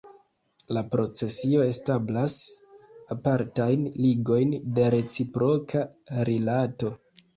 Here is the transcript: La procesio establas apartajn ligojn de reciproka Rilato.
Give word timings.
La 0.75 0.81
procesio 0.93 1.65
establas 1.73 2.37
apartajn 3.17 3.85
ligojn 4.07 4.57
de 4.79 4.89
reciproka 4.97 5.85
Rilato. 6.31 6.95